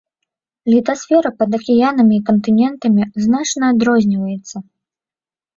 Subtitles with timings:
[0.73, 4.55] Літасфера пад акіянамі і кантынентамі значна адрозніваецца.